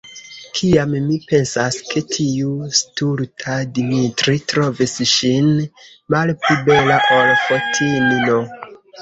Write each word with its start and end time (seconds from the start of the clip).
Kiam 0.59 0.93
mi 1.09 1.17
pensas, 1.31 1.75
ke 1.91 2.01
tiu 2.13 2.47
stulta 2.79 3.57
Dimitri 3.75 4.35
trovis 4.53 4.97
ŝin 5.13 5.53
malpli 6.17 6.59
bela, 6.71 6.99
ol 7.21 7.31
Fotini'n! 7.45 8.51